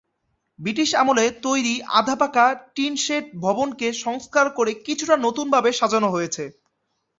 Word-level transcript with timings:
British 0.59 0.89
আমলে 0.95 1.25
তৈরি 1.43 1.75
আধা 1.99 2.15
পাকা 2.21 2.45
টিনশেড 2.75 3.25
ভবনকে 3.41 3.87
সংস্কার 4.03 4.45
করে 4.57 4.71
কিছুটা 4.85 5.15
নতুনভাবে 5.25 5.69
সাজানো 5.79 6.09
হয়েছে। 6.11 6.43